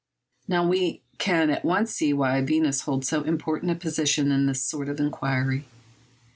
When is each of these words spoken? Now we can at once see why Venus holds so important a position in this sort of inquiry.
Now 0.47 0.67
we 0.67 1.03
can 1.19 1.51
at 1.51 1.63
once 1.63 1.91
see 1.91 2.11
why 2.11 2.41
Venus 2.41 2.81
holds 2.81 3.07
so 3.07 3.21
important 3.21 3.71
a 3.71 3.75
position 3.75 4.31
in 4.31 4.47
this 4.47 4.63
sort 4.63 4.89
of 4.89 4.99
inquiry. 4.99 5.67